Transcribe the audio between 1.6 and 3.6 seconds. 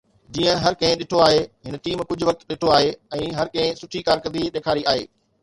هن ٽيم ڪجهه وقت ڏٺو آهي ۽ هر